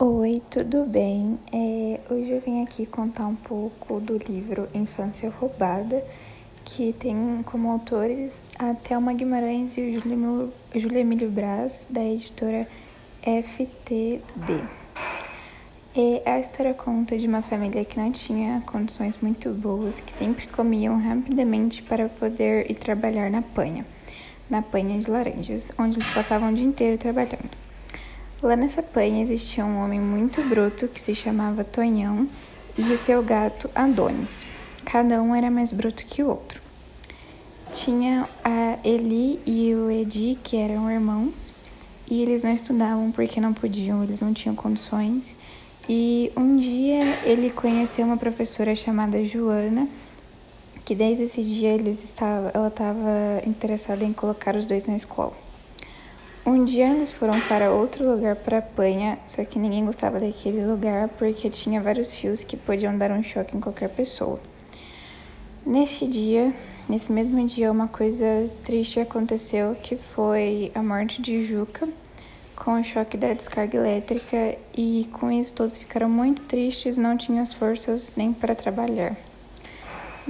[0.00, 1.40] Oi, tudo bem?
[1.52, 6.04] É, hoje eu vim aqui contar um pouco do livro Infância Roubada,
[6.64, 10.00] que tem como autores a Thelma Guimarães e o
[10.78, 12.68] Júlio Emílio Braz, da editora
[13.22, 14.62] FTD.
[15.96, 20.46] E a história conta de uma família que não tinha condições muito boas, que sempre
[20.46, 23.84] comiam rapidamente para poder ir trabalhar na panha,
[24.48, 27.57] na panha de laranjas, onde eles passavam o dia inteiro trabalhando.
[28.40, 32.28] Lá nessa panha existia um homem muito bruto que se chamava Tonhão
[32.78, 34.46] e o seu gato Adonis.
[34.84, 36.60] Cada um era mais bruto que o outro.
[37.72, 41.52] Tinha a Eli e o Edi, que eram irmãos,
[42.08, 45.34] e eles não estudavam porque não podiam, eles não tinham condições.
[45.88, 49.88] E um dia ele conheceu uma professora chamada Joana,
[50.84, 55.47] que desde esse dia eles estava, ela estava interessada em colocar os dois na escola.
[56.46, 61.08] Um dia eles foram para outro lugar para apanha, só que ninguém gostava daquele lugar
[61.08, 64.40] porque tinha vários fios que podiam dar um choque em qualquer pessoa.
[65.66, 66.54] Neste dia,
[66.88, 71.88] nesse mesmo dia, uma coisa triste aconteceu que foi a morte de Juca
[72.56, 77.42] com o choque da descarga elétrica e com isso todos ficaram muito tristes, não tinham
[77.42, 79.16] as forças nem para trabalhar.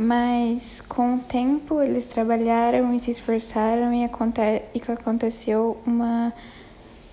[0.00, 4.40] Mas com o tempo eles trabalharam e se esforçaram e, aconte
[4.72, 6.32] e aconteceu uma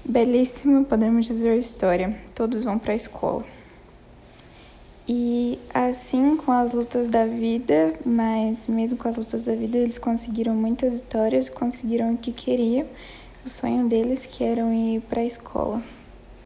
[0.08, 2.16] belíssima, podemos dizer, história.
[2.36, 3.44] Todos vão para a escola.
[5.10, 9.98] E assim, com as lutas da vida, mas mesmo com as lutas da vida, eles
[9.98, 12.86] conseguiram muitas vitórias, conseguiram o que queriam,
[13.44, 15.82] o sonho deles que era ir para a escola.